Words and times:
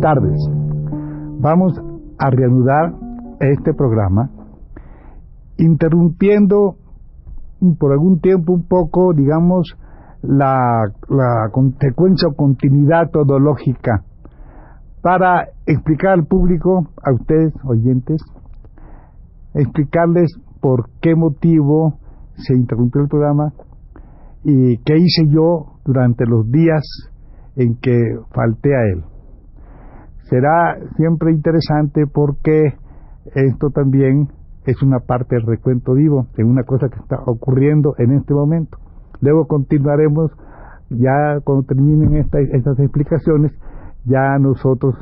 Tardes. 0.00 0.40
Vamos 1.40 1.80
a 2.18 2.30
reanudar 2.30 2.94
este 3.40 3.74
programa 3.74 4.30
interrumpiendo 5.58 6.76
por 7.78 7.92
algún 7.92 8.20
tiempo 8.20 8.52
un 8.52 8.66
poco, 8.66 9.12
digamos, 9.14 9.76
la, 10.22 10.84
la 11.08 11.50
consecuencia 11.52 12.28
o 12.28 12.34
continuidad 12.34 13.10
todológica 13.10 14.04
para 15.02 15.48
explicar 15.66 16.14
al 16.14 16.26
público, 16.26 16.88
a 17.02 17.12
ustedes 17.12 17.54
oyentes, 17.64 18.20
explicarles 19.54 20.32
por 20.60 20.90
qué 21.00 21.14
motivo 21.14 22.00
se 22.34 22.54
interrumpió 22.54 23.02
el 23.02 23.08
programa 23.08 23.52
y 24.42 24.78
qué 24.78 24.96
hice 24.96 25.28
yo 25.28 25.78
durante 25.84 26.26
los 26.26 26.50
días 26.50 26.82
en 27.54 27.76
que 27.76 28.16
falté 28.34 28.74
a 28.74 28.82
él. 28.92 29.04
Será 30.28 30.76
siempre 30.96 31.32
interesante 31.32 32.06
porque 32.06 32.74
esto 33.34 33.70
también 33.70 34.28
es 34.64 34.82
una 34.82 34.98
parte 34.98 35.36
del 35.36 35.46
recuento 35.46 35.94
vivo, 35.94 36.26
de 36.36 36.42
una 36.42 36.64
cosa 36.64 36.88
que 36.88 36.98
está 36.98 37.16
ocurriendo 37.26 37.94
en 37.98 38.12
este 38.12 38.34
momento. 38.34 38.78
Luego 39.20 39.46
continuaremos, 39.46 40.32
ya 40.90 41.40
cuando 41.44 41.64
terminen 41.64 42.16
estas 42.16 42.78
explicaciones, 42.80 43.52
ya 44.04 44.38
nosotros 44.40 44.96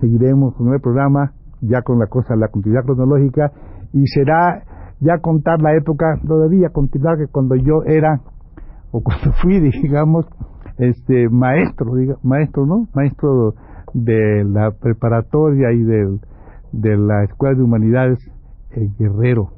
seguiremos 0.00 0.54
con 0.54 0.72
el 0.72 0.80
programa, 0.80 1.32
ya 1.60 1.82
con 1.82 1.98
la 1.98 2.06
cosa, 2.06 2.34
la 2.34 2.48
continuidad 2.48 2.84
cronológica, 2.84 3.52
y 3.92 4.06
será 4.06 4.64
ya 5.00 5.18
contar 5.18 5.60
la 5.60 5.76
época, 5.76 6.18
todavía 6.26 6.70
continuar 6.70 7.18
que 7.18 7.26
cuando 7.26 7.54
yo 7.56 7.82
era, 7.84 8.20
o 8.90 9.02
cuando 9.02 9.32
fui, 9.42 9.60
digamos, 9.82 10.26
este 10.78 11.28
maestro, 11.28 11.94
diga, 11.96 12.16
maestro, 12.22 12.64
¿no? 12.64 12.88
Maestro 12.94 13.54
de 13.94 14.44
la 14.44 14.72
preparatoria 14.72 15.72
y 15.72 15.82
de, 15.82 16.18
de 16.72 16.96
la 16.98 17.24
Escuela 17.24 17.56
de 17.56 17.62
Humanidades 17.62 18.18
Guerrero 18.98 19.50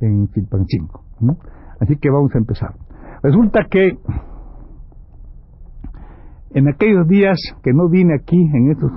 en 0.00 0.28
Chilpancingo. 0.28 1.02
Así 1.80 1.96
que 1.96 2.10
vamos 2.10 2.34
a 2.34 2.38
empezar. 2.38 2.74
Resulta 3.22 3.66
que 3.70 3.98
en 6.50 6.68
aquellos 6.68 7.06
días 7.08 7.38
que 7.62 7.72
no 7.72 7.88
vine 7.88 8.14
aquí, 8.14 8.36
en 8.36 8.70
esos, 8.70 8.92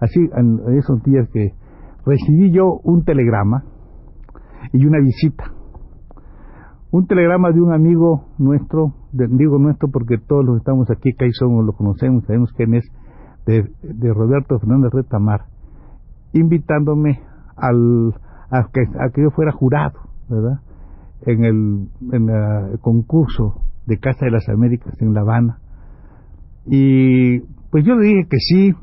así, 0.00 0.20
en 0.36 0.78
esos 0.78 1.02
días 1.02 1.28
que 1.32 1.52
recibí 2.04 2.52
yo 2.52 2.80
un 2.84 3.04
telegrama 3.04 3.64
y 4.72 4.86
una 4.86 5.00
visita. 5.00 5.52
Un 6.90 7.06
telegrama 7.06 7.50
de 7.50 7.60
un 7.60 7.72
amigo 7.72 8.28
nuestro, 8.38 8.94
digo 9.12 9.58
nuestro 9.58 9.88
porque 9.90 10.18
todos 10.18 10.44
los 10.44 10.56
que 10.56 10.58
estamos 10.58 10.90
aquí, 10.90 11.12
que 11.14 11.26
ahí 11.26 11.32
somos, 11.32 11.64
lo 11.64 11.72
conocemos, 11.72 12.24
sabemos 12.24 12.52
quién 12.56 12.74
es, 12.74 12.84
de, 13.46 14.12
Roberto 14.12 14.58
Fernández 14.58 14.92
Retamar, 14.92 15.42
invitándome 16.32 17.20
al, 17.56 18.14
a 18.50 18.68
que, 18.72 18.82
a 18.82 19.10
que 19.10 19.22
yo 19.22 19.30
fuera 19.30 19.52
jurado, 19.52 20.00
¿verdad? 20.28 20.60
En 21.22 21.44
el, 21.44 21.88
en 22.12 22.28
el 22.28 22.78
concurso 22.80 23.62
de 23.86 23.98
Casa 23.98 24.26
de 24.26 24.32
las 24.32 24.48
Américas 24.48 25.00
en 25.00 25.14
La 25.14 25.20
Habana. 25.20 25.58
Y 26.66 27.40
pues 27.70 27.84
yo 27.84 27.94
le 27.94 28.06
dije 28.08 28.26
que 28.28 28.38
sí, 28.38 28.74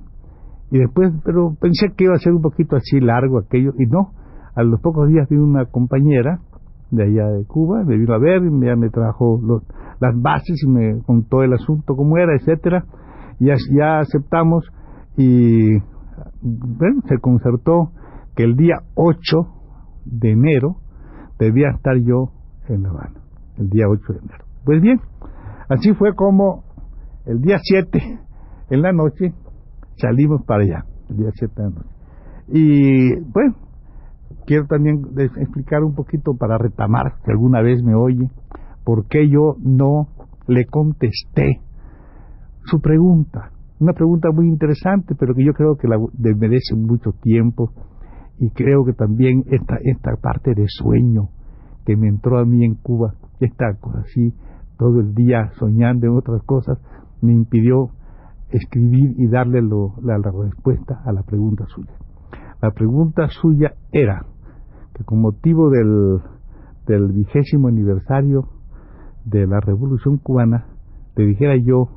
y 0.72 0.80
después, 0.80 1.12
pero 1.24 1.56
pensé 1.60 1.94
que 1.96 2.06
iba 2.06 2.16
a 2.16 2.20
ser 2.20 2.34
un 2.34 2.42
poquito 2.42 2.76
así 2.76 3.00
largo 3.00 3.38
aquello, 3.38 3.74
y 3.78 3.86
no. 3.86 4.14
A 4.56 4.64
los 4.64 4.80
pocos 4.82 5.10
días 5.10 5.28
vino 5.30 5.44
una 5.44 5.66
compañera 5.66 6.40
de 6.92 7.04
allá 7.04 7.28
de 7.28 7.46
Cuba, 7.46 7.84
me 7.84 7.98
vino 7.98 8.14
a 8.14 8.20
ver, 8.20 8.42
ya 8.44 8.76
me 8.76 8.90
trajo 8.90 9.40
las 10.00 10.22
bases 10.22 10.64
y 10.64 10.70
me 10.70 11.02
contó 11.02 11.44
el 11.44 11.54
asunto, 11.54 11.96
cómo 11.96 12.18
era, 12.18 12.36
etcétera, 12.36 12.86
y 12.86 13.03
ya, 13.40 13.56
ya 13.72 14.00
aceptamos 14.00 14.66
y 15.18 15.78
bueno, 16.42 17.02
se 17.08 17.20
concertó 17.20 17.92
que 18.36 18.44
el 18.44 18.56
día 18.56 18.82
8 18.96 19.48
de 20.06 20.32
enero 20.32 20.78
debía 21.40 21.70
estar 21.70 21.96
yo 21.98 22.32
en 22.68 22.84
La 22.84 22.90
Habana, 22.90 23.22
el 23.58 23.70
día 23.70 23.86
8 23.88 24.14
de 24.14 24.20
enero. 24.20 24.46
Pues 24.66 24.82
bien, 24.82 25.00
así 25.70 25.94
fue 25.94 26.16
como 26.16 26.64
el 27.26 27.42
día 27.42 27.58
7 27.62 28.20
en 28.70 28.82
la 28.82 28.92
noche 28.92 29.34
salimos 29.98 30.44
para 30.46 30.64
allá, 30.64 30.86
el 31.10 31.18
día 31.18 31.30
7 31.34 31.54
de 31.56 31.64
la 31.64 31.70
noche. 31.70 31.90
Y 32.48 33.16
bueno, 33.32 33.56
quiero 34.46 34.66
también 34.68 35.02
explicar 35.18 35.84
un 35.84 35.96
poquito 35.96 36.36
para 36.36 36.58
retamar, 36.58 37.16
si 37.24 37.32
alguna 37.32 37.62
vez 37.62 37.84
me 37.84 37.96
oye, 37.96 38.30
por 38.84 39.08
qué 39.08 39.30
yo 39.30 39.56
no 39.62 40.08
le 40.48 40.66
contesté 40.66 41.62
su 42.66 42.80
pregunta. 42.82 43.52
Una 43.80 43.94
pregunta 43.94 44.30
muy 44.32 44.48
interesante, 44.48 45.16
pero 45.16 45.34
que 45.34 45.44
yo 45.44 45.54
creo 45.54 45.76
que 45.78 45.88
la 45.88 45.98
merece 46.36 46.76
mucho 46.76 47.12
tiempo 47.22 47.72
y 48.40 48.50
creo 48.52 48.86
que 48.86 48.94
también 48.94 49.44
esta, 49.48 49.78
esta 49.84 50.16
parte 50.22 50.54
de 50.56 50.66
sueño 50.68 51.30
que 51.86 51.96
me 51.96 52.08
entró 52.08 52.40
a 52.40 52.46
mí 52.46 52.64
en 52.64 52.76
Cuba, 52.76 53.16
esta 53.40 53.74
cosa 53.76 54.00
así, 54.00 54.34
todo 54.78 55.02
el 55.02 55.14
día 55.14 55.52
soñando 55.60 56.08
en 56.08 56.18
otras 56.18 56.42
cosas, 56.44 56.80
me 57.22 57.34
impidió 57.34 57.90
escribir 58.50 59.16
y 59.18 59.28
darle 59.28 59.62
la, 59.62 60.18
la 60.18 60.32
respuesta 60.32 61.02
a 61.06 61.12
la 61.12 61.24
pregunta 61.24 61.66
suya. 61.68 61.94
La 62.62 62.72
pregunta 62.72 63.28
suya 63.30 63.74
era 63.92 64.26
que 64.94 65.04
con 65.04 65.22
motivo 65.22 65.70
del, 65.70 66.20
del 66.88 67.12
vigésimo 67.12 67.68
aniversario 67.68 68.50
de 69.26 69.48
la 69.48 69.60
Revolución 69.60 70.18
Cubana, 70.18 70.68
le 71.16 71.26
dijera 71.26 71.56
yo, 71.58 71.90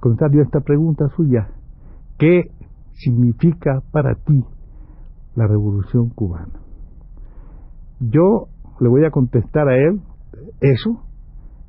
contrario 0.00 0.40
a 0.40 0.44
esta 0.44 0.60
pregunta 0.60 1.08
suya, 1.16 1.48
¿qué 2.18 2.50
significa 2.94 3.82
para 3.90 4.14
ti 4.14 4.44
la 5.34 5.46
revolución 5.46 6.10
cubana. 6.10 6.60
Yo 8.00 8.48
le 8.80 8.88
voy 8.88 9.04
a 9.04 9.10
contestar 9.10 9.68
a 9.68 9.76
él 9.76 10.00
eso 10.60 11.02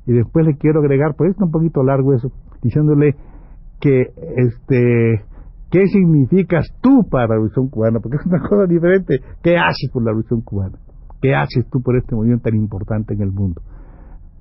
y 0.06 0.12
después 0.12 0.46
le 0.46 0.56
quiero 0.56 0.80
agregar, 0.80 1.14
pues 1.16 1.30
está 1.30 1.44
un 1.44 1.50
poquito 1.50 1.82
largo 1.82 2.12
eso, 2.12 2.30
diciéndole 2.62 3.14
que 3.80 4.12
este 4.36 5.24
¿qué 5.70 5.86
significas 5.86 6.66
tú 6.80 7.08
para 7.10 7.26
la 7.26 7.34
revolución 7.34 7.68
cubana? 7.68 8.00
Porque 8.00 8.18
es 8.18 8.26
una 8.26 8.40
cosa 8.40 8.66
diferente. 8.66 9.20
¿Qué 9.42 9.56
haces 9.56 9.90
por 9.92 10.02
la 10.02 10.10
revolución 10.10 10.42
cubana? 10.42 10.78
¿Qué 11.20 11.34
haces 11.34 11.66
tú 11.70 11.80
por 11.80 11.96
este 11.96 12.14
movimiento 12.14 12.44
tan 12.50 12.56
importante 12.56 13.14
en 13.14 13.22
el 13.22 13.32
mundo? 13.32 13.62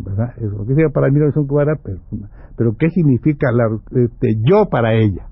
¿Verdad? 0.03 0.33
Eso, 0.37 0.57
que 0.57 0.65
significa 0.65 0.89
para 0.89 1.07
mí 1.07 1.13
la 1.13 1.19
revolución 1.19 1.47
cubana, 1.47 1.73
pero, 1.81 1.99
pero 2.57 2.75
¿qué 2.77 2.89
significa 2.89 3.51
la, 3.51 3.65
este, 4.03 4.35
yo 4.43 4.67
para 4.69 4.93
ella? 4.93 5.27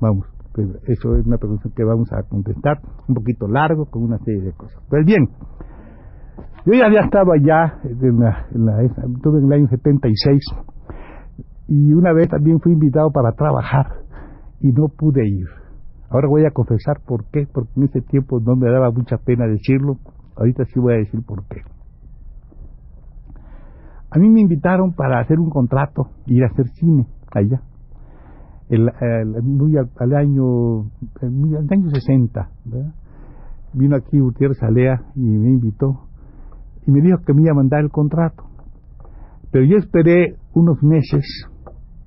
Vamos, 0.00 0.26
pues, 0.52 0.68
eso 0.86 1.16
es 1.16 1.26
una 1.26 1.38
pregunta 1.38 1.68
que 1.74 1.84
vamos 1.84 2.12
a 2.12 2.22
contestar 2.28 2.78
un 3.08 3.14
poquito 3.14 3.48
largo 3.48 3.86
con 3.86 4.04
una 4.04 4.18
serie 4.18 4.42
de 4.42 4.52
cosas. 4.52 4.80
Pues 4.88 5.04
bien, 5.04 5.28
yo 6.64 6.72
ya 6.74 6.86
había 6.86 7.00
estado 7.00 7.32
allá, 7.32 7.80
en 7.84 8.18
la, 8.20 8.46
en 8.54 8.66
la, 8.66 8.82
estuve 8.82 9.38
en 9.38 9.46
el 9.46 9.52
año 9.52 9.68
76, 9.68 10.40
y 11.66 11.92
una 11.92 12.12
vez 12.12 12.28
también 12.28 12.60
fui 12.60 12.72
invitado 12.72 13.10
para 13.10 13.32
trabajar 13.32 13.86
y 14.60 14.68
no 14.72 14.88
pude 14.88 15.26
ir. 15.26 15.46
Ahora 16.10 16.28
voy 16.28 16.44
a 16.44 16.52
confesar 16.52 17.00
por 17.04 17.24
qué, 17.32 17.48
porque 17.52 17.72
en 17.76 17.84
ese 17.84 18.00
tiempo 18.02 18.38
no 18.38 18.54
me 18.54 18.70
daba 18.70 18.90
mucha 18.90 19.16
pena 19.16 19.46
decirlo, 19.46 19.96
ahorita 20.36 20.64
sí 20.66 20.78
voy 20.78 20.94
a 20.94 20.98
decir 20.98 21.20
por 21.26 21.44
qué. 21.48 21.62
A 24.14 24.18
mí 24.20 24.28
me 24.30 24.40
invitaron 24.40 24.92
para 24.92 25.18
hacer 25.18 25.40
un 25.40 25.50
contrato, 25.50 26.10
ir 26.26 26.44
a 26.44 26.46
hacer 26.46 26.68
cine 26.68 27.08
allá. 27.32 27.62
El, 28.68 28.88
muy 29.42 29.76
al, 29.76 30.14
año 30.14 30.84
muy 31.20 31.56
al 31.56 31.66
año 31.68 31.90
60 31.90 32.48
vino 33.72 33.96
aquí 33.96 34.20
Gutiérrez 34.20 34.62
Alea 34.62 35.02
y 35.16 35.20
me 35.20 35.50
invitó. 35.50 36.06
Y 36.86 36.92
me 36.92 37.00
dijo 37.00 37.18
que 37.26 37.34
me 37.34 37.42
iba 37.42 37.50
a 37.50 37.54
mandar 37.54 37.80
el 37.80 37.90
contrato. 37.90 38.44
Pero 39.50 39.64
yo 39.64 39.78
esperé 39.78 40.36
unos 40.52 40.80
meses 40.84 41.48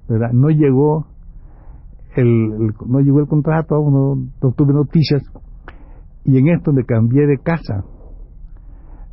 ¿verdad? 0.07 0.31
no 0.31 0.47
llegó 0.47 1.07
el, 2.15 2.73
no 2.87 3.01
llegó 3.01 3.19
el 3.19 3.27
contrato 3.27 3.75
no, 3.91 4.15
no 4.15 4.51
tuve 4.53 4.73
noticias. 4.73 5.23
Y 6.23 6.37
en 6.37 6.47
esto 6.55 6.71
me 6.71 6.85
cambié 6.85 7.27
de 7.27 7.37
casa 7.37 7.83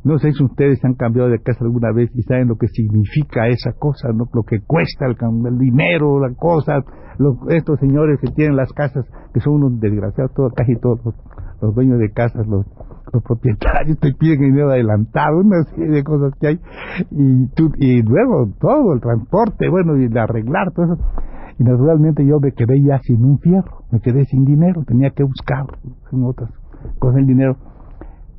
No 0.05 0.19
sé 0.19 0.31
si 0.33 0.43
ustedes 0.43 0.85
han 0.85 0.93
cambiado 0.93 1.29
de 1.29 1.39
casa 1.39 1.65
alguna 1.65 1.91
vez 1.91 2.11
y 2.13 2.21
saben 2.21 2.47
lo 2.47 2.57
que 2.57 2.67
significa 2.67 3.47
esa 3.47 3.73
cosa, 3.73 4.09
¿no? 4.13 4.29
lo 4.31 4.43
que 4.43 4.59
cuesta 4.61 5.07
el, 5.07 5.17
el 5.47 5.57
dinero, 5.57 6.19
la 6.19 6.31
cosa, 6.35 6.83
estos 7.49 7.79
señores 7.79 8.19
que 8.19 8.27
tienen 8.27 8.55
las 8.55 8.71
casas, 8.73 9.03
que 9.33 9.39
son 9.39 9.53
unos 9.53 9.79
desgraciados, 9.79 10.31
todo, 10.35 10.51
casi 10.51 10.75
todos 10.75 10.99
los, 11.59 11.73
dueños 11.73 11.97
de 11.97 12.11
casas, 12.11 12.45
los, 12.45 12.67
los 13.11 13.23
propietarios 13.23 13.97
te 13.99 14.13
piden 14.13 14.41
dinero 14.41 14.69
adelantado, 14.69 15.39
una 15.39 15.63
serie 15.63 15.89
de 15.89 16.03
cosas 16.03 16.33
que 16.39 16.47
hay, 16.49 16.59
y, 17.09 17.47
tú, 17.55 17.71
y 17.79 18.03
luego 18.03 18.47
todo, 18.59 18.93
el 18.93 19.01
transporte, 19.01 19.69
bueno, 19.69 19.97
y 19.97 20.05
arreglar 20.15 20.71
todo 20.71 20.93
eso. 20.93 21.03
Y 21.57 21.63
naturalmente 21.63 22.23
yo 22.23 22.39
me 22.39 22.51
quedé 22.51 22.79
ya 22.83 22.99
sin 22.99 23.25
un 23.25 23.39
fierro, 23.39 23.85
me 23.91 24.01
quedé 24.01 24.25
sin 24.25 24.45
dinero, 24.45 24.83
tenía 24.85 25.09
que 25.09 25.23
buscar 25.23 25.65
en 26.11 26.23
otras 26.23 26.51
cosas 26.99 27.21
el 27.21 27.25
dinero. 27.25 27.57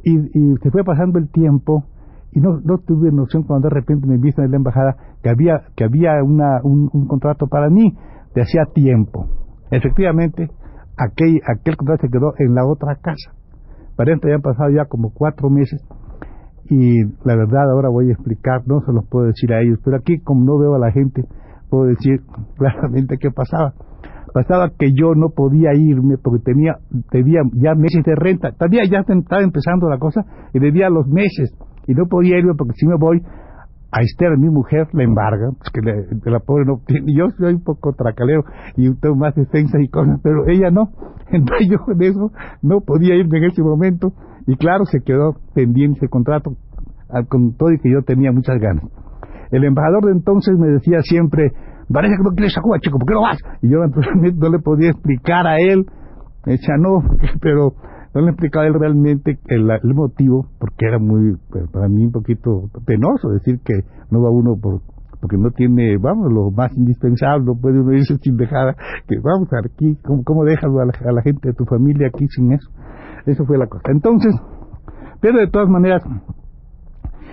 Y, 0.07 0.15
y 0.19 0.57
se 0.63 0.71
fue 0.71 0.85
pasando 0.85 1.19
el 1.19 1.29
tiempo 1.31 1.85
y 2.31 2.39
no, 2.39 2.61
no 2.63 2.79
tuve 2.79 3.11
noción 3.11 3.43
cuando 3.43 3.69
de 3.69 3.75
repente 3.75 4.07
me 4.07 4.19
viste 4.19 4.41
en 4.41 4.53
la 4.53 4.57
embajada 4.57 4.97
que 5.21 5.31
había, 5.31 5.63
que 5.75 5.83
había 5.83 6.23
una, 6.23 6.61
un, 6.63 6.89
un 6.93 7.09
contrato 7.09 7.49
para 7.49 7.71
mí 7.71 7.93
de 8.35 8.43
hacía 8.43 8.67
tiempo. 8.73 9.27
Efectivamente, 9.71 10.49
aquel, 10.97 11.41
aquel 11.45 11.77
contrato 11.77 12.03
se 12.03 12.13
quedó 12.13 12.35
en 12.39 12.55
la 12.55 12.65
otra 12.65 12.95
casa. 13.03 13.33
Para 13.97 14.15
esto 14.15 14.29
ya 14.29 14.37
han 14.37 14.43
pasado 14.43 14.71
ya 14.71 14.85
como 14.85 15.11
cuatro 15.13 15.51
meses 15.51 15.85
y 16.69 17.03
la 17.25 17.35
verdad 17.37 17.71
ahora 17.73 17.89
voy 17.89 18.11
a 18.11 18.13
explicar, 18.13 18.63
no 18.67 18.81
se 18.83 18.93
los 18.93 19.07
puedo 19.09 19.27
decir 19.27 19.53
a 19.53 19.61
ellos, 19.61 19.81
pero 19.85 19.97
aquí 19.97 20.21
como 20.21 20.45
no 20.45 20.57
veo 20.57 20.75
a 20.75 20.79
la 20.79 20.93
gente, 20.93 21.25
puedo 21.69 21.85
decir 21.85 22.21
claramente 22.57 23.19
qué 23.19 23.33
pasaba. 23.33 23.75
Pasaba 24.37 24.69
que 24.79 24.93
yo 24.93 25.15
no 25.15 25.31
podía 25.31 25.73
irme 25.73 26.19
porque 26.23 26.45
tenía, 26.45 26.77
tenía 27.11 27.41
ya 27.55 27.75
meses 27.75 28.05
de 28.05 28.15
renta, 28.15 28.53
todavía 28.53 28.83
ya 28.85 28.99
estaba 28.99 29.41
empezando 29.43 29.89
la 29.89 29.97
cosa 29.97 30.27
y 30.53 30.59
debía 30.59 30.91
los 30.91 31.07
meses. 31.09 31.57
Y 31.87 31.95
no 31.95 32.05
podía 32.05 32.37
irme 32.37 32.53
porque 32.53 32.75
si 32.77 32.87
me 32.87 32.97
voy 32.99 33.23
a 33.91 34.03
Esther, 34.03 34.37
mi 34.37 34.51
mujer, 34.51 34.89
la 34.93 35.05
embarga, 35.05 35.53
pues 35.57 35.71
que 35.73 36.31
la 36.31 36.41
pobre 36.41 36.67
no 36.67 36.83
yo 37.07 37.31
soy 37.39 37.55
un 37.55 37.65
poco 37.65 37.95
tracalero 37.95 38.45
y 38.77 38.95
tengo 38.97 39.17
más 39.17 39.35
defensa 39.35 39.79
y 39.81 39.89
cosas, 39.89 40.21
pero 40.23 40.47
ella 40.49 40.71
no, 40.71 40.91
entonces 41.33 41.69
yo 41.71 41.79
con 41.79 42.03
eso 42.03 42.31
no 42.61 42.83
podía 42.83 43.15
irme 43.15 43.39
en 43.39 43.45
ese 43.45 43.63
momento. 43.63 44.13
Y 44.47 44.57
claro, 44.57 44.85
se 44.85 45.01
quedó 45.01 45.37
pendiente 45.55 46.01
ese 46.01 46.09
contrato 46.09 46.51
con 47.31 47.57
todo 47.57 47.73
y 47.73 47.79
que 47.79 47.91
yo 47.91 48.03
tenía 48.03 48.33
muchas 48.33 48.61
ganas. 48.61 48.85
El 49.51 49.65
embajador 49.65 50.05
de 50.05 50.13
entonces 50.13 50.59
me 50.59 50.69
decía 50.69 51.01
siempre, 51.01 51.53
parece 51.93 52.17
que 52.17 52.23
no 52.23 52.35
quieres 52.35 52.57
a 52.57 52.63
Cuba, 52.63 52.79
chico, 52.81 52.99
¿por 52.99 53.09
qué 53.09 53.15
no 53.15 53.23
vas? 53.23 53.39
Y 53.63 53.69
yo 53.69 53.79
no 54.37 54.49
le 54.49 54.59
podía 54.59 54.91
explicar 54.91 55.47
a 55.47 55.59
él, 55.59 55.87
decía, 56.45 56.77
no, 56.79 57.03
pero 57.41 57.75
no 58.15 58.21
le 58.23 58.31
explicaba 58.31 58.65
a 58.65 58.69
él 58.69 58.75
realmente 58.75 59.39
el, 59.47 59.71
el, 59.71 59.95
motivo, 59.95 60.49
porque 60.59 60.87
era 60.87 60.99
muy, 60.99 61.37
pues, 61.51 61.69
para 61.71 61.89
mí 61.89 62.05
un 62.05 62.13
poquito 62.13 62.71
penoso 62.87 63.29
decir 63.31 63.61
que 63.65 63.75
no 64.11 64.23
va 64.23 64.31
uno 64.31 64.57
por 64.61 64.81
porque 65.19 65.39
no 65.39 65.51
tiene, 65.51 65.97
vamos, 65.97 66.31
lo 66.31 66.51
más 66.51 66.77
indispensable, 66.77 67.47
no 67.47 67.55
puede 67.55 67.81
uno 67.81 67.95
irse 67.95 68.17
sin 68.19 68.37
dejar, 68.37 68.77
que 69.09 69.17
vamos 69.19 69.49
aquí, 69.65 69.97
¿cómo, 70.05 70.23
cómo 70.23 70.45
dejas 70.45 70.65
a 70.65 70.85
la, 70.85 71.11
a 71.11 71.13
la 71.13 71.23
gente 71.23 71.49
de 71.49 71.55
tu 71.55 71.65
familia 71.65 72.09
aquí 72.09 72.27
sin 72.29 72.53
eso? 72.53 72.71
Eso 73.25 73.45
fue 73.45 73.59
la 73.59 73.67
cosa. 73.67 73.91
Entonces, 73.91 74.35
pero 75.21 75.39
de 75.39 75.49
todas 75.49 75.69
maneras, 75.69 76.03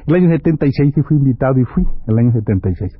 el 0.07 0.15
año 0.15 0.29
76 0.29 0.93
sí 0.95 1.01
fui 1.03 1.17
invitado 1.17 1.59
y 1.59 1.65
fui, 1.65 1.83
el 2.07 2.17
año 2.17 2.31
76. 2.31 2.91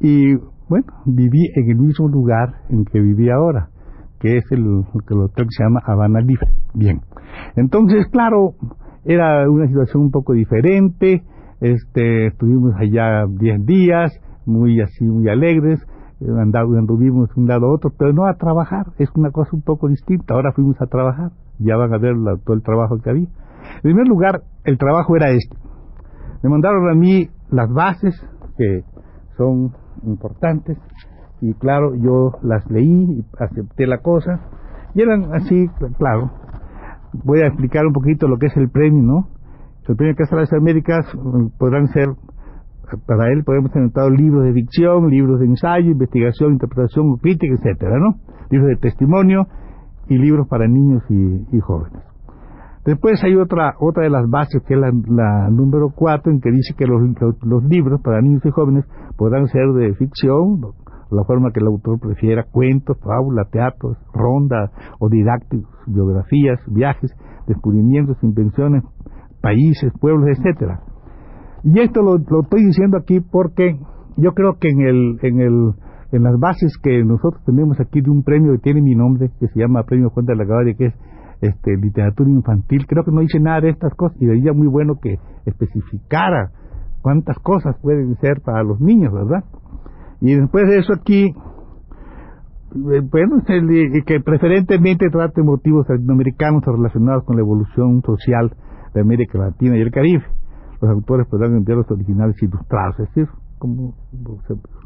Y 0.00 0.34
bueno, 0.68 0.86
viví 1.06 1.50
en 1.54 1.70
el 1.70 1.76
mismo 1.76 2.08
lugar 2.08 2.62
en 2.68 2.84
que 2.84 3.00
viví 3.00 3.30
ahora 3.30 3.70
que 4.20 4.36
es 4.36 4.44
el, 4.50 4.60
el 4.60 5.18
hotel 5.20 5.46
que 5.46 5.54
se 5.56 5.64
llama 5.64 5.80
Habana 5.84 6.20
Libre. 6.20 6.48
Bien. 6.74 7.00
Entonces, 7.56 8.06
claro, 8.10 8.54
era 9.04 9.48
una 9.48 9.66
situación 9.66 10.04
un 10.04 10.10
poco 10.10 10.32
diferente. 10.32 11.22
Este, 11.60 12.28
estuvimos 12.28 12.74
allá 12.76 13.26
10 13.28 13.64
días, 13.64 14.12
muy 14.44 14.80
así, 14.80 15.04
muy 15.04 15.28
alegres. 15.28 15.80
Anduvimos 16.20 17.28
de 17.32 17.40
un 17.40 17.46
lado 17.46 17.66
a 17.66 17.74
otro, 17.74 17.92
pero 17.96 18.12
no 18.12 18.26
a 18.26 18.34
trabajar. 18.34 18.86
Es 18.98 19.08
una 19.14 19.30
cosa 19.30 19.50
un 19.52 19.62
poco 19.62 19.88
distinta. 19.88 20.34
Ahora 20.34 20.52
fuimos 20.52 20.80
a 20.80 20.86
trabajar. 20.86 21.30
Ya 21.58 21.76
van 21.76 21.92
a 21.94 21.98
ver 21.98 22.14
todo 22.44 22.56
el 22.56 22.62
trabajo 22.62 22.98
que 22.98 23.10
había. 23.10 23.28
En 23.76 23.82
primer 23.82 24.08
lugar, 24.08 24.42
el 24.64 24.78
trabajo 24.78 25.14
era 25.16 25.30
este. 25.30 25.56
Me 26.42 26.50
mandaron 26.50 26.88
a 26.88 26.94
mí 26.94 27.28
las 27.50 27.72
bases, 27.72 28.14
que 28.56 28.82
son 29.36 29.72
importantes, 30.04 30.78
y 31.40 31.54
claro, 31.54 31.94
yo 31.94 32.32
las 32.42 32.68
leí 32.70 33.20
y 33.20 33.24
acepté 33.38 33.86
la 33.86 33.98
cosa, 33.98 34.40
y 34.94 35.02
eran 35.02 35.34
así, 35.34 35.68
claro. 35.98 36.30
Voy 37.24 37.40
a 37.40 37.46
explicar 37.46 37.86
un 37.86 37.92
poquito 37.92 38.28
lo 38.28 38.38
que 38.38 38.46
es 38.46 38.56
el 38.56 38.68
premio, 38.68 39.02
¿no? 39.02 39.28
El 39.88 39.96
premio 39.96 40.14
Casa 40.16 40.36
de 40.36 40.42
las 40.42 40.52
Américas 40.52 41.06
mm, 41.14 41.46
podrán 41.58 41.88
ser, 41.88 42.08
para 43.06 43.32
él 43.32 43.42
podemos 43.42 43.72
tener 43.72 43.90
libros 44.12 44.44
de 44.44 44.52
ficción, 44.52 45.08
libros 45.08 45.40
de 45.40 45.46
ensayo, 45.46 45.90
investigación, 45.90 46.52
interpretación, 46.52 47.16
crítica, 47.16 47.54
etcétera, 47.54 47.98
¿no? 47.98 48.16
Libros 48.50 48.68
de 48.68 48.76
testimonio 48.76 49.46
y 50.08 50.18
libros 50.18 50.46
para 50.46 50.68
niños 50.68 51.02
y, 51.08 51.58
jóvenes. 51.60 52.02
Después 52.88 53.22
hay 53.22 53.36
otra 53.36 53.74
otra 53.80 54.04
de 54.04 54.08
las 54.08 54.30
bases, 54.30 54.62
que 54.66 54.72
es 54.72 54.80
la, 54.80 55.50
número 55.50 55.90
cuatro, 55.94 56.32
en 56.32 56.40
que 56.40 56.50
dice 56.50 56.72
que 56.74 56.86
los, 56.86 57.02
los, 57.42 57.62
libros 57.64 58.00
para 58.00 58.22
niños 58.22 58.40
y 58.46 58.50
jóvenes 58.50 58.86
podrán 59.18 59.46
ser 59.48 59.66
de 59.74 59.92
ficción, 59.92 60.62
la 61.10 61.22
forma 61.24 61.52
que 61.52 61.60
el 61.60 61.66
autor 61.66 62.00
prefiera, 62.00 62.46
cuentos, 62.50 62.96
fábulas, 63.04 63.50
teatros, 63.50 63.98
rondas 64.14 64.70
o 65.00 65.10
didácticos, 65.10 65.70
biografías, 65.86 66.60
viajes, 66.66 67.14
descubrimientos, 67.46 68.16
invenciones, 68.22 68.82
países, 69.42 69.92
pueblos, 70.00 70.26
etcétera. 70.30 70.80
Y 71.64 71.80
esto 71.80 72.00
lo, 72.00 72.16
estoy 72.16 72.64
diciendo 72.64 72.96
aquí 72.96 73.20
porque 73.20 73.78
yo 74.16 74.32
creo 74.32 74.56
que 74.58 74.70
en 74.70 74.80
el, 74.80 75.18
en 75.20 75.40
el, 75.40 75.74
en 76.12 76.22
las 76.22 76.40
bases 76.40 76.72
que 76.82 77.04
nosotros 77.04 77.44
tenemos 77.44 77.78
aquí 77.80 78.00
de 78.00 78.10
un 78.10 78.22
premio 78.22 78.52
que 78.52 78.60
tiene 78.60 78.80
mi 78.80 78.94
nombre, 78.94 79.30
que 79.38 79.48
se 79.48 79.60
llama 79.60 79.82
Premio 79.82 80.08
Juan 80.08 80.24
de 80.24 80.36
la 80.36 80.46
Gaviria, 80.46 80.74
que 80.74 80.86
es 80.86 80.94
este, 81.40 81.76
literatura 81.76 82.30
infantil, 82.30 82.86
creo 82.86 83.04
que 83.04 83.12
no 83.12 83.20
dice 83.20 83.40
nada 83.40 83.60
de 83.60 83.70
estas 83.70 83.94
cosas 83.94 84.16
y 84.20 84.26
sería 84.26 84.52
muy 84.52 84.66
bueno 84.66 84.96
que 85.00 85.18
especificara 85.46 86.50
cuántas 87.02 87.38
cosas 87.38 87.76
pueden 87.80 88.16
ser 88.16 88.40
para 88.40 88.62
los 88.62 88.80
niños, 88.80 89.12
¿verdad? 89.12 89.44
Y 90.20 90.34
después 90.34 90.66
de 90.68 90.78
eso 90.78 90.92
aquí, 90.92 91.26
eh, 91.26 93.00
bueno, 93.10 93.42
que 94.04 94.20
preferentemente 94.20 95.08
trate 95.10 95.42
motivos 95.42 95.86
latinoamericanos 95.88 96.64
relacionados 96.64 97.24
con 97.24 97.36
la 97.36 97.42
evolución 97.42 98.02
social 98.02 98.52
de 98.94 99.00
América 99.00 99.38
Latina 99.38 99.76
y 99.76 99.80
el 99.80 99.90
Caribe. 99.90 100.24
Los 100.80 100.90
autores 100.90 101.26
podrán 101.28 101.56
enviar 101.56 101.78
los 101.78 101.90
originales 101.90 102.40
ilustrados, 102.42 102.98
es 103.00 103.08
decir, 103.08 103.28
como 103.58 103.94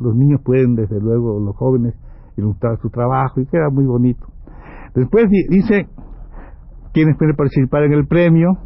los 0.00 0.14
niños 0.16 0.40
pueden, 0.42 0.74
desde 0.74 1.00
luego, 1.00 1.38
los 1.40 1.56
jóvenes, 1.56 1.94
ilustrar 2.36 2.78
su 2.80 2.88
trabajo 2.90 3.40
y 3.40 3.46
queda 3.46 3.68
muy 3.70 3.84
bonito. 3.84 4.26
Después 4.94 5.28
dice 5.30 5.88
quienes 6.92 7.16
pueden 7.16 7.36
participar 7.36 7.84
en 7.84 7.92
el 7.92 8.06
premio, 8.06 8.58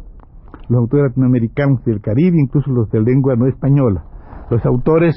los 0.69 0.79
autores 0.79 1.09
latinoamericanos 1.09 1.83
del 1.85 2.01
Caribe, 2.01 2.37
incluso 2.37 2.71
los 2.71 2.89
de 2.89 3.01
lengua 3.01 3.35
no 3.35 3.47
española. 3.47 4.03
Los 4.49 4.65
autores 4.65 5.15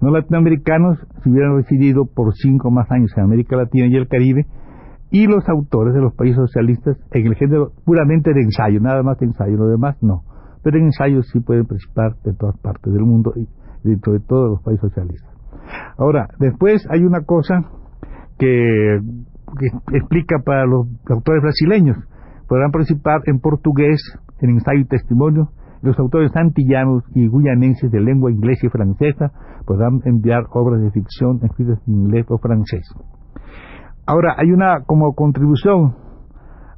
no 0.00 0.10
latinoamericanos 0.10 0.98
se 1.22 1.30
hubieran 1.30 1.56
residido 1.56 2.06
por 2.06 2.32
cinco 2.34 2.70
más 2.70 2.90
años 2.90 3.12
en 3.16 3.24
América 3.24 3.56
Latina 3.56 3.86
y 3.86 3.96
el 3.96 4.08
Caribe, 4.08 4.46
y 5.10 5.26
los 5.26 5.48
autores 5.48 5.94
de 5.94 6.00
los 6.00 6.14
países 6.14 6.36
socialistas 6.36 6.96
en 7.12 7.26
el 7.26 7.34
género 7.36 7.72
puramente 7.84 8.32
de 8.32 8.42
ensayo, 8.42 8.80
nada 8.80 9.02
más 9.02 9.18
de 9.18 9.26
ensayo, 9.26 9.56
lo 9.56 9.68
demás 9.68 9.96
no. 10.02 10.22
Pero 10.62 10.78
en 10.78 10.86
ensayos 10.86 11.28
sí 11.32 11.40
pueden 11.40 11.66
participar 11.66 12.16
de 12.24 12.32
todas 12.32 12.58
partes 12.58 12.92
del 12.92 13.04
mundo 13.04 13.32
y 13.36 13.46
dentro 13.86 14.12
de 14.12 14.20
todos 14.20 14.50
los 14.50 14.62
países 14.62 14.80
socialistas. 14.80 15.30
Ahora, 15.98 16.28
después 16.40 16.84
hay 16.90 17.04
una 17.04 17.20
cosa 17.20 17.62
que 18.38 18.98
explica 19.92 20.38
para 20.44 20.66
los 20.66 20.88
autores 21.08 21.42
brasileños. 21.42 21.96
Podrán 22.54 22.70
participar 22.70 23.22
en 23.26 23.40
portugués, 23.40 24.00
en 24.38 24.50
ensayo 24.50 24.78
y 24.78 24.84
testimonio, 24.84 25.48
los 25.82 25.98
autores 25.98 26.30
antillanos 26.36 27.02
y 27.12 27.28
guyanenses 27.28 27.90
de 27.90 27.98
lengua 27.98 28.30
inglesa 28.30 28.68
y 28.68 28.70
francesa 28.70 29.32
podrán 29.66 29.98
enviar 30.04 30.44
obras 30.52 30.80
de 30.80 30.92
ficción 30.92 31.40
escritas 31.42 31.80
en 31.88 31.94
inglés 31.94 32.26
o 32.28 32.38
francés. 32.38 32.88
Ahora, 34.06 34.36
hay 34.38 34.52
una 34.52 34.84
como 34.86 35.16
contribución 35.16 35.96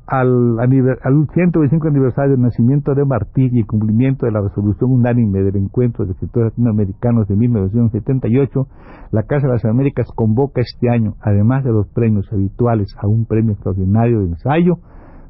al, 0.06 0.59
al 0.59 1.28
125 1.35 1.88
aniversario 1.88 2.30
del 2.30 2.40
nacimiento 2.40 2.95
de 2.95 3.04
Martí 3.04 3.50
y 3.52 3.62
cumplimiento 3.64 4.25
de 4.25 4.33
la 4.33 4.40
resolución 4.40 4.90
unánime 4.90 5.42
del 5.42 5.56
encuentro 5.56 6.06
de 6.06 6.12
escritores 6.12 6.52
latinoamericanos 6.52 7.28
de 7.28 7.37
1978, 7.37 8.66
la 9.11 9.25
Casa 9.25 9.47
de 9.47 9.52
las 9.52 9.64
Américas 9.66 10.06
convoca 10.14 10.62
este 10.62 10.88
año, 10.88 11.16
además 11.21 11.64
de 11.64 11.73
los 11.73 11.87
premios 11.88 12.33
habituales, 12.33 12.97
a 12.99 13.06
un 13.09 13.26
premio 13.26 13.52
extraordinario 13.52 14.21
de 14.21 14.28
ensayo 14.28 14.78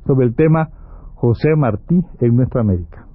sobre 0.07 0.27
el 0.27 0.35
tema 0.35 0.69
José 1.15 1.57
Martí 1.57 2.01
en 2.21 2.37
nuestra 2.37 2.61
América. 2.61 3.07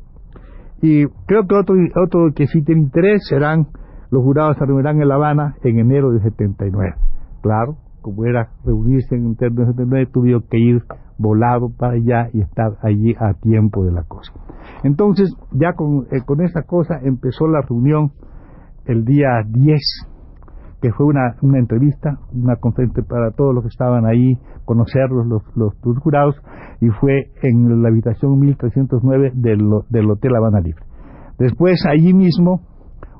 Y 0.81 1.05
creo 1.27 1.47
que 1.47 1.55
otro, 1.55 1.75
otro 2.03 2.33
que 2.35 2.47
sí 2.47 2.63
tiene 2.63 2.81
interés 2.81 3.21
serán 3.27 3.67
los 4.11 4.23
jurados 4.23 4.57
se 4.57 4.65
reunirán 4.65 5.01
en 5.01 5.07
La 5.07 5.15
Habana 5.15 5.55
en 5.63 5.79
enero 5.79 6.11
de 6.11 6.19
79. 6.19 6.95
Claro, 7.41 7.77
como 8.01 8.25
era 8.25 8.49
reunirse 8.65 9.15
en 9.15 9.25
internet, 9.25 10.09
tuvieron 10.11 10.43
que 10.49 10.59
ir 10.59 10.83
volado 11.17 11.69
para 11.69 11.93
allá 11.93 12.29
y 12.33 12.41
estar 12.41 12.77
allí 12.81 13.15
a 13.17 13.33
tiempo 13.35 13.85
de 13.85 13.93
la 13.93 14.03
cosa. 14.03 14.33
Entonces, 14.83 15.33
ya 15.51 15.73
con, 15.73 16.07
eh, 16.11 16.21
con 16.25 16.41
esa 16.41 16.63
cosa 16.63 16.99
empezó 17.01 17.47
la 17.47 17.61
reunión 17.61 18.11
el 18.85 19.05
día 19.05 19.29
10, 19.47 19.79
que 20.81 20.91
fue 20.91 21.05
una, 21.05 21.35
una 21.41 21.59
entrevista, 21.59 22.17
una 22.33 22.55
conferencia 22.55 23.03
para 23.03 23.31
todos 23.31 23.53
los 23.53 23.63
que 23.63 23.69
estaban 23.69 24.05
ahí, 24.05 24.37
conocerlos, 24.65 25.27
los, 25.27 25.43
los, 25.55 25.73
jurados, 25.99 26.35
y 26.81 26.89
fue 26.89 27.31
en 27.43 27.83
la 27.83 27.89
habitación 27.89 28.39
1309 28.39 29.31
del, 29.35 29.59
del 29.89 30.09
Hotel 30.09 30.35
Habana 30.35 30.59
Libre. 30.59 30.83
Después, 31.37 31.83
allí 31.87 32.13
mismo, 32.13 32.61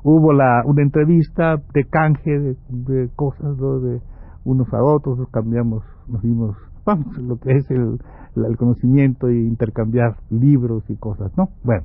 hubo 0.02 0.32
la, 0.32 0.62
una 0.64 0.82
entrevista 0.82 1.56
de 1.72 1.84
canje 1.84 2.30
de, 2.68 3.08
cosas, 3.14 3.56
de 3.56 4.00
unos 4.44 4.72
a 4.74 4.82
otros, 4.82 5.18
nos 5.18 5.30
cambiamos, 5.30 5.84
nos 6.08 6.20
dimos, 6.22 6.56
vamos, 6.84 7.16
lo 7.18 7.36
que 7.36 7.52
es 7.52 7.70
el, 7.70 7.98
el 8.34 8.56
conocimiento 8.56 9.30
y 9.30 9.38
intercambiar 9.38 10.16
libros 10.30 10.82
y 10.88 10.96
cosas, 10.96 11.30
¿no? 11.36 11.50
Bueno, 11.62 11.84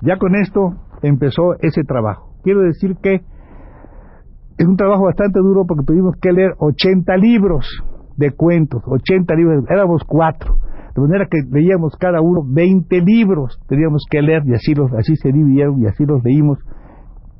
ya 0.00 0.16
con 0.16 0.34
esto 0.36 0.74
empezó 1.02 1.54
ese 1.60 1.82
trabajo. 1.84 2.32
Quiero 2.42 2.62
decir 2.62 2.96
que 3.02 3.20
es 4.62 4.68
un 4.68 4.76
trabajo 4.76 5.04
bastante 5.04 5.40
duro 5.40 5.64
porque 5.66 5.84
tuvimos 5.84 6.14
que 6.20 6.32
leer 6.32 6.54
80 6.58 7.16
libros 7.16 7.66
de 8.16 8.30
cuentos, 8.30 8.82
80 8.86 9.34
libros, 9.34 9.64
éramos 9.68 10.02
cuatro, 10.06 10.56
de 10.94 11.02
manera 11.02 11.26
que 11.28 11.38
leíamos 11.50 11.96
cada 11.96 12.20
uno 12.20 12.42
20 12.46 13.00
libros, 13.00 13.58
teníamos 13.66 14.04
que 14.08 14.22
leer 14.22 14.42
y 14.46 14.54
así, 14.54 14.74
los, 14.74 14.92
así 14.92 15.16
se 15.16 15.32
dividieron 15.32 15.80
y 15.80 15.86
así 15.86 16.04
los 16.04 16.22
leímos. 16.22 16.58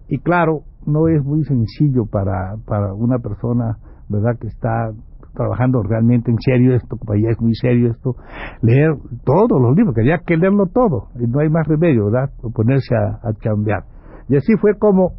Y 0.08 0.18
claro, 0.18 0.62
no 0.84 1.06
es 1.06 1.22
muy 1.22 1.44
sencillo 1.44 2.06
para, 2.06 2.56
una 2.96 3.18
persona, 3.18 3.78
¿verdad?, 4.08 4.36
que 4.40 4.48
está 4.48 4.90
trabajando 5.34 5.82
realmente 5.82 6.30
en 6.30 6.38
serio 6.40 6.74
esto, 6.74 6.96
como 6.96 7.14
ya 7.14 7.30
es 7.30 7.40
muy 7.40 7.54
serio 7.54 7.92
esto, 7.92 8.16
leer 8.62 8.94
todos 9.24 9.62
los 9.62 9.76
libros, 9.76 9.94
que 9.94 10.00
había 10.00 10.18
que 10.26 10.36
leerlo 10.36 10.66
todo, 10.66 11.08
y 11.20 11.26
no 11.26 11.38
hay 11.38 11.48
más 11.48 11.68
remedio, 11.68 12.06
¿verdad?, 12.06 12.30
ponerse 12.52 12.96
a, 12.96 13.28
a 13.28 13.32
chambear. 13.34 13.84
Y 14.28 14.36
así 14.36 14.54
fue 14.60 14.76
como 14.78 15.12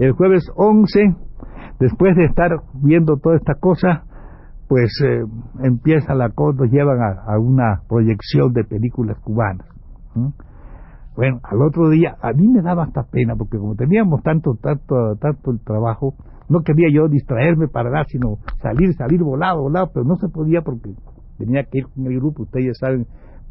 el 0.00 0.12
jueves 0.12 0.50
11, 0.56 1.14
después 1.78 2.16
de 2.16 2.24
estar 2.24 2.50
viendo 2.74 3.18
toda 3.18 3.36
esta 3.36 3.54
cosa, 3.54 4.04
pues 4.66 4.90
eh, 5.04 5.24
empieza 5.62 6.14
la 6.14 6.30
cosa, 6.30 6.62
nos 6.62 6.70
llevan 6.70 6.98
a, 7.00 7.38
una 7.38 7.82
proyección 7.86 8.52
de 8.54 8.64
películas 8.64 9.18
cubanas. 9.20 9.66
Bueno, 11.16 11.40
al 11.42 11.60
otro 11.60 11.90
día, 11.90 12.16
a 12.22 12.32
mí 12.32 12.48
me 12.48 12.62
daba 12.62 12.84
hasta 12.84 13.02
pena, 13.02 13.36
porque 13.36 13.58
como 13.58 13.74
teníamos 13.74 14.22
tanto, 14.22 14.54
tanto, 14.54 15.16
tanto 15.20 15.50
el 15.50 15.60
trabajo, 15.60 16.14
no 16.48 16.62
quería 16.62 16.88
yo 16.90 17.08
distraerme 17.08 17.68
para 17.68 17.90
nada, 17.90 18.04
sino 18.08 18.38
salir, 18.62 18.94
salir 18.94 19.22
volado, 19.22 19.60
volado, 19.60 19.90
pero 19.92 20.06
no 20.06 20.16
se 20.16 20.28
podía 20.28 20.62
porque 20.62 20.94
tenía 21.36 21.64
que 21.64 21.78
ir 21.78 21.88
con 21.94 22.06
el 22.06 22.16
grupo, 22.16 22.44
ustedes 22.44 22.66
ya 22.68 22.86
saben, 22.86 23.06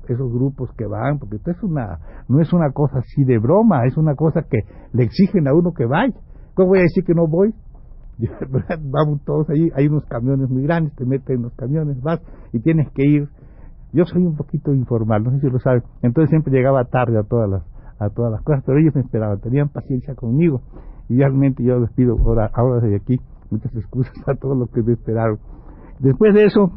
esos 0.08 0.34
grupos 0.34 0.72
que 0.76 0.88
van, 0.88 1.20
porque 1.20 1.36
esto 1.36 1.52
es 1.52 1.62
una, 1.62 2.00
no 2.28 2.42
es 2.42 2.52
una 2.54 2.72
cosa 2.72 2.98
así 2.98 3.24
de 3.24 3.38
broma, 3.38 3.86
es 3.86 3.96
una 3.98 4.16
cosa 4.16 4.42
que 4.50 4.62
le 4.94 5.04
exigen 5.04 5.48
a 5.48 5.54
uno 5.54 5.74
que 5.74 5.86
vaya. 5.86 6.16
¿Cómo 6.60 6.72
voy 6.72 6.80
a 6.80 6.82
decir 6.82 7.06
que 7.06 7.14
no 7.14 7.26
voy? 7.26 7.54
Vamos 8.82 9.24
todos 9.24 9.50
ahí, 9.50 9.70
hay 9.76 9.88
unos 9.88 10.04
camiones 10.08 10.50
muy 10.50 10.64
grandes, 10.64 10.94
te 10.94 11.06
meten 11.06 11.38
en 11.38 11.44
los 11.44 11.54
camiones, 11.54 12.02
vas 12.02 12.20
y 12.52 12.60
tienes 12.60 12.92
que 12.92 13.08
ir. 13.08 13.30
Yo 13.94 14.04
soy 14.04 14.26
un 14.26 14.36
poquito 14.36 14.74
informal, 14.74 15.24
no 15.24 15.32
sé 15.32 15.40
si 15.40 15.50
lo 15.50 15.58
saben, 15.60 15.84
entonces 16.02 16.32
siempre 16.32 16.52
llegaba 16.52 16.84
tarde 16.84 17.18
a 17.18 17.24
todas 17.24 17.50
las 17.50 17.64
a 17.98 18.10
todas 18.10 18.34
las 18.34 18.42
cosas, 18.42 18.62
pero 18.66 18.78
ellos 18.78 18.94
me 18.94 19.04
esperaban, 19.04 19.40
tenían 19.40 19.70
paciencia 19.70 20.16
conmigo 20.16 20.62
y 21.08 21.16
realmente 21.16 21.64
yo 21.64 21.80
les 21.80 21.94
pido 21.94 22.18
ahora, 22.20 22.52
ahora 22.54 22.82
desde 22.82 22.98
aquí 22.98 23.22
muchas 23.52 23.74
excusas 23.74 24.12
a 24.28 24.36
todos 24.36 24.58
los 24.58 24.70
que 24.72 24.84
me 24.84 24.92
esperaron. 24.92 25.40
Después 26.00 26.34
de 26.34 26.44
eso, 26.44 26.74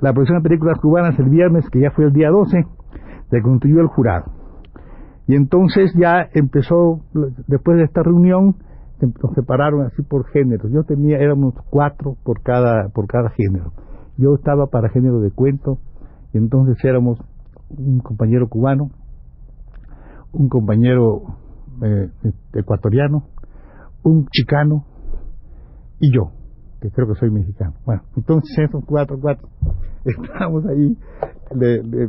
la 0.00 0.12
producción 0.12 0.38
de 0.38 0.48
películas 0.48 0.78
cubanas 0.80 1.18
el 1.18 1.30
viernes, 1.30 1.68
que 1.68 1.80
ya 1.80 1.90
fue 1.90 2.04
el 2.04 2.12
día 2.12 2.30
12, 2.30 2.64
se 3.30 3.42
constituyó 3.42 3.80
el 3.80 3.88
jurado. 3.88 4.26
Y 5.26 5.34
entonces 5.34 5.92
ya 5.98 6.28
empezó, 6.32 7.00
después 7.48 7.78
de 7.78 7.82
esta 7.82 8.04
reunión, 8.04 8.54
nos 9.00 9.34
separaron 9.34 9.86
así 9.86 10.02
por 10.02 10.26
género. 10.28 10.68
Yo 10.68 10.84
tenía, 10.84 11.18
éramos 11.18 11.54
cuatro 11.70 12.16
por 12.24 12.42
cada, 12.42 12.88
por 12.88 13.06
cada 13.06 13.30
género. 13.30 13.72
Yo 14.16 14.34
estaba 14.34 14.66
para 14.66 14.88
género 14.88 15.20
de 15.20 15.30
cuento, 15.30 15.78
entonces 16.32 16.76
éramos 16.84 17.18
un 17.70 18.00
compañero 18.00 18.48
cubano, 18.48 18.90
un 20.32 20.48
compañero 20.48 21.22
eh, 21.82 22.10
ecuatoriano, 22.54 23.24
un 24.02 24.26
chicano 24.28 24.84
y 26.00 26.14
yo 26.14 26.32
que 26.80 26.90
creo 26.90 27.08
que 27.08 27.14
soy 27.14 27.30
mexicano. 27.30 27.74
Bueno, 27.84 28.02
entonces 28.16 28.58
esos 28.58 28.84
cuatro, 28.84 29.18
cuatro, 29.20 29.48
estábamos 30.04 30.64
ahí, 30.66 30.96
le, 31.54 31.82
le, 31.82 32.06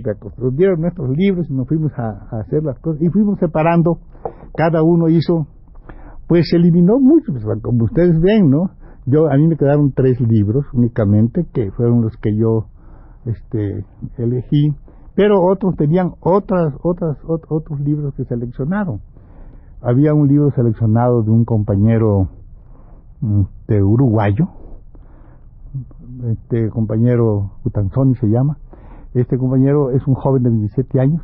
nuestros 0.78 1.10
libros 1.18 1.50
y 1.50 1.54
nos 1.54 1.68
fuimos 1.68 1.92
a, 1.98 2.40
hacer 2.40 2.64
las 2.64 2.80
cosas 2.80 3.02
y 3.02 3.10
fuimos 3.10 3.40
separando, 3.40 4.00
cada 4.56 4.84
uno 4.84 5.08
hizo, 5.10 5.48
pues 6.28 6.52
eliminó 6.54 7.00
mucho, 7.00 7.32
pues, 7.32 7.44
como 7.62 7.86
ustedes 7.86 8.20
ven, 8.20 8.50
¿no? 8.50 8.72
Yo, 9.06 9.32
a 9.32 9.38
mí 9.38 9.48
me 9.48 9.56
quedaron 9.56 9.94
tres 9.94 10.20
libros 10.20 10.66
únicamente, 10.74 11.46
que 11.54 11.72
fueron 11.72 12.02
los 12.02 12.16
que 12.18 12.36
yo 12.36 12.68
este, 13.26 13.86
elegí, 14.18 14.76
pero 15.16 15.42
otros 15.42 15.76
tenían 15.78 16.12
otras, 16.20 16.74
otras, 16.84 17.18
otros 17.26 17.80
libros 17.80 18.14
que 18.16 18.26
seleccionaron. 18.26 19.02
Había 19.82 20.14
un 20.14 20.28
libro 20.28 20.52
seleccionado 20.52 21.24
de 21.24 21.32
un 21.32 21.46
compañero 21.46 22.30
mm, 23.22 23.44
de 23.68 23.84
uruguayo, 23.84 24.50
este 26.32 26.70
compañero 26.70 27.52
Utanzoni 27.64 28.16
se 28.16 28.28
llama. 28.28 28.58
Este 29.14 29.38
compañero 29.38 29.92
es 29.92 30.06
un 30.08 30.16
joven 30.16 30.44
de 30.44 30.52
17 30.52 31.00
años. 31.00 31.22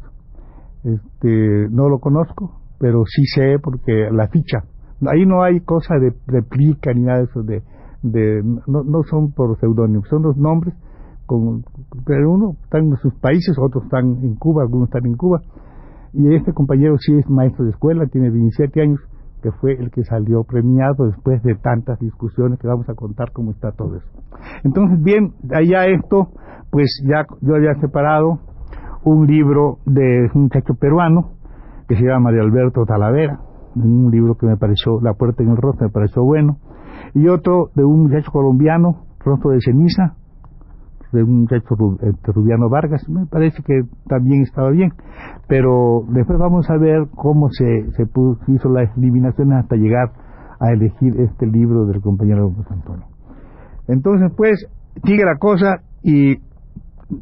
Este, 0.84 1.68
no 1.70 1.90
lo 1.90 2.00
conozco, 2.00 2.60
pero 2.80 3.04
sí 3.06 3.24
sé 3.26 3.58
porque 3.62 4.10
la 4.12 4.28
ficha. 4.28 4.64
Ahí 5.12 5.26
no 5.26 5.44
hay 5.44 5.60
cosa 5.62 5.96
de 5.96 6.14
replica 6.28 6.94
ni 6.94 7.02
nada 7.02 7.20
de 7.20 7.26
eso. 7.26 7.44
De, 7.44 8.44
no, 8.68 8.84
no 8.84 9.04
son 9.10 9.32
por 9.32 9.58
seudónimos, 9.60 10.08
son 10.10 10.24
los 10.24 10.38
nombres. 10.38 10.74
Con, 11.26 11.64
pero 12.06 12.32
uno 12.32 12.58
está 12.64 12.80
en 12.80 12.96
sus 12.98 13.14
países, 13.16 13.58
otros 13.58 13.86
están 13.86 14.24
en 14.24 14.36
Cuba, 14.36 14.64
algunos 14.64 14.90
están 14.90 15.06
en 15.06 15.16
Cuba. 15.16 15.42
Y 16.14 16.36
este 16.36 16.54
compañero 16.54 16.98
sí 17.00 17.14
es 17.18 17.30
maestro 17.30 17.66
de 17.66 17.72
escuela, 17.72 18.06
tiene 18.08 18.30
17 18.30 18.82
años 18.82 19.00
que 19.42 19.52
fue 19.52 19.74
el 19.74 19.92
que 19.92 20.04
salió 20.06 20.44
premiado 20.46 21.06
después 21.06 21.44
de 21.44 21.56
tantas 21.56 22.00
discusiones 22.00 22.60
que 22.60 22.68
vamos 22.68 22.88
a 22.88 22.96
contar 22.96 23.32
cómo 23.34 23.52
está 23.52 23.74
todo 23.74 23.98
eso. 23.98 24.08
Entonces, 24.64 25.04
bien, 25.04 25.34
allá 25.54 25.86
esto, 25.88 26.30
pues 26.72 27.04
ya 27.06 27.26
yo 27.42 27.56
había 27.56 27.76
separado 27.82 28.40
un 29.04 29.28
libro 29.28 29.80
de 29.86 30.30
un 30.34 30.44
muchacho 30.44 30.76
peruano 30.76 31.34
que 31.90 31.96
se 31.96 32.04
llama 32.04 32.32
de 32.32 32.40
Alberto 32.40 32.86
Talavera, 32.86 33.42
un 33.76 34.12
libro 34.12 34.36
que 34.36 34.46
me 34.46 34.58
pareció, 34.58 35.00
La 35.02 35.14
puerta 35.14 35.44
en 35.44 35.50
el 35.50 35.58
rostro, 35.58 35.88
me 35.88 35.92
pareció 35.92 36.24
bueno, 36.24 36.58
y 37.14 37.28
otro 37.28 37.70
de 37.76 37.84
un 37.84 38.04
muchacho 38.04 38.32
colombiano, 38.32 39.06
Rostro 39.20 39.52
de 39.52 39.62
ceniza, 39.62 40.16
de 41.14 41.24
un 41.24 41.42
muchacho 41.42 41.76
este, 42.02 42.32
Rubiano 42.32 42.70
Vargas, 42.70 43.08
me 43.08 43.26
parece 43.28 43.62
que 43.64 43.84
también 44.08 44.42
estaba 44.42 44.70
bien, 44.72 44.92
pero 45.48 46.04
después 46.10 46.40
vamos 46.40 46.70
a 46.70 46.78
ver 46.78 47.08
cómo 47.16 47.50
se, 47.52 47.92
se 47.92 48.04
hizo 48.48 48.70
la 48.70 48.84
eliminación 48.98 49.54
hasta 49.54 49.76
llegar 49.76 50.12
a 50.60 50.72
elegir 50.72 51.20
este 51.20 51.46
libro 51.46 51.86
del 51.86 52.02
compañero 52.02 52.52
Antonio. 52.70 53.06
Entonces, 53.88 54.32
pues, 54.36 54.68
sigue 55.04 55.24
la 55.24 55.38
cosa 55.38 55.82
y 56.04 56.38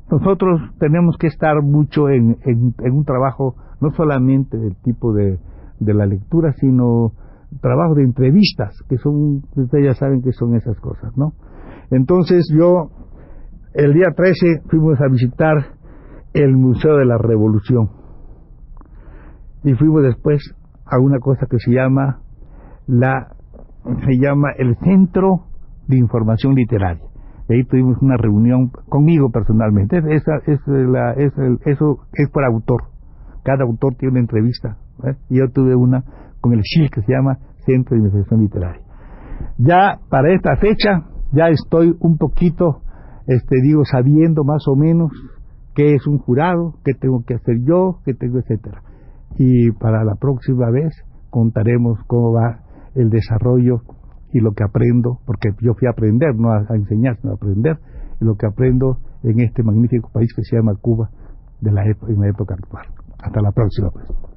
nosotros 0.09 0.61
tenemos 0.79 1.17
que 1.17 1.27
estar 1.27 1.61
mucho 1.61 2.09
en, 2.09 2.37
en, 2.45 2.91
un 2.91 3.03
trabajo 3.03 3.55
no 3.81 3.91
solamente 3.91 4.57
del 4.57 4.75
tipo 4.77 5.13
de, 5.13 5.39
de 5.81 5.93
la 5.93 6.05
lectura, 6.05 6.53
sino 6.53 7.11
trabajo 7.59 7.95
de 7.95 8.03
entrevistas, 8.03 8.73
que 8.87 8.97
son, 8.97 9.41
ustedes 9.55 9.85
ya 9.85 9.93
saben 9.95 10.21
que 10.21 10.31
son 10.31 10.55
esas 10.55 10.79
cosas, 10.79 11.15
¿no? 11.17 11.33
Entonces 11.89 12.47
yo 12.57 12.91
el 13.73 13.93
día 13.93 14.07
13 14.15 14.61
fuimos 14.69 14.99
a 15.01 15.07
visitar 15.11 15.75
el 16.33 16.55
Museo 16.55 16.95
de 16.97 17.05
la 17.05 17.17
Revolución 17.17 17.89
y 19.63 19.73
fuimos 19.73 20.03
después 20.03 20.55
a 20.85 20.99
una 20.99 21.19
cosa 21.19 21.45
que 21.49 21.57
se 21.59 21.71
llama 21.71 22.21
la 22.87 23.35
se 24.05 24.17
llama 24.19 24.49
el 24.57 24.77
Centro 24.77 25.47
de 25.87 25.97
Información 25.97 26.53
Literaria. 26.53 27.03
Ahí 27.49 27.63
tuvimos 27.65 27.97
una 28.01 28.15
reunión 28.15 28.69
conmigo 28.87 29.29
personalmente. 29.29 29.97
Esa, 29.97 30.37
es 30.45 30.59
la, 30.67 31.13
el, 31.13 31.59
eso 31.65 31.99
es 32.13 32.29
por 32.29 32.45
autor. 32.45 32.83
Cada 33.43 33.63
autor 33.63 33.95
tiene 33.95 34.11
una 34.11 34.19
entrevista. 34.21 34.77
Y 35.29 35.37
yo 35.37 35.49
tuve 35.49 35.75
una 35.75 36.03
con 36.39 36.53
el 36.53 36.61
CIL 36.63 36.89
que 36.89 37.01
se 37.01 37.13
llama 37.13 37.37
Centro 37.65 37.95
de 37.95 37.99
Investigación 37.99 38.41
Literaria. 38.41 38.81
Ya 39.57 39.99
para 40.09 40.33
esta 40.33 40.55
fecha 40.57 41.05
ya 41.31 41.47
estoy 41.47 41.95
un 41.99 42.17
poquito 42.17 42.81
este 43.27 43.61
digo 43.61 43.83
sabiendo 43.85 44.43
más 44.43 44.67
o 44.67 44.75
menos 44.75 45.11
qué 45.75 45.93
es 45.95 46.05
un 46.07 46.17
jurado, 46.17 46.75
qué 46.83 46.93
tengo 46.93 47.23
que 47.25 47.35
hacer 47.35 47.59
yo, 47.63 47.99
qué 48.03 48.13
tengo, 48.13 48.39
etcétera. 48.39 48.81
Y 49.37 49.71
para 49.71 50.03
la 50.03 50.15
próxima 50.15 50.69
vez 50.69 50.93
contaremos 51.29 51.99
cómo 52.07 52.33
va 52.33 52.59
el 52.95 53.09
desarrollo 53.09 53.81
y 54.33 54.39
lo 54.39 54.51
que 54.53 54.63
aprendo, 54.63 55.19
porque 55.25 55.49
yo 55.61 55.73
fui 55.73 55.87
a 55.87 55.91
aprender, 55.91 56.35
no 56.35 56.51
a, 56.51 56.65
enseñar, 56.75 57.17
sino 57.17 57.33
a 57.33 57.35
aprender, 57.35 57.77
y 58.19 58.25
lo 58.25 58.35
que 58.35 58.45
aprendo 58.45 58.97
en 59.23 59.39
este 59.39 59.63
magnífico 59.63 60.09
país 60.11 60.33
que 60.33 60.43
se 60.43 60.55
llama 60.55 60.75
Cuba 60.75 61.09
de 61.59 61.71
la 61.71 61.83
en 61.83 62.19
la 62.19 62.29
época 62.29 62.55
actual. 62.55 62.87
Hasta 63.19 63.41
la 63.41 63.51
próxima, 63.51 63.89
pues. 63.91 64.30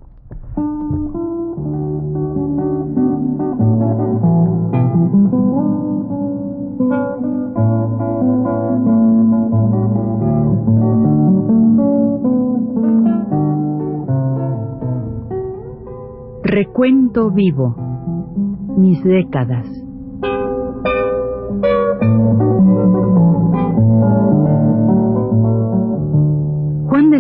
Recuento 16.54 17.30
vivo. 17.30 17.74
Mis 18.76 19.02
décadas. 19.02 19.83